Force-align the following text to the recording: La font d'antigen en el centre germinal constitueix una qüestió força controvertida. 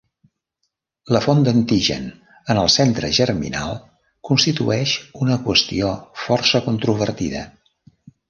La 1.15 1.19
font 1.25 1.43
d'antigen 1.47 2.07
en 2.53 2.61
el 2.61 2.71
centre 2.77 3.11
germinal 3.19 3.77
constitueix 4.31 4.95
una 5.27 5.37
qüestió 5.45 5.93
força 6.25 6.65
controvertida. 6.71 7.47